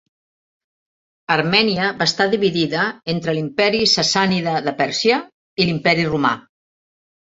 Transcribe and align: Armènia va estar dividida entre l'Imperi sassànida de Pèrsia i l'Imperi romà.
Armènia 1.33 1.89
va 1.99 2.07
estar 2.11 2.27
dividida 2.31 2.85
entre 3.15 3.35
l'Imperi 3.39 3.83
sassànida 3.93 4.57
de 4.69 4.75
Pèrsia 4.81 5.21
i 5.65 5.69
l'Imperi 5.69 6.09
romà. 6.13 6.33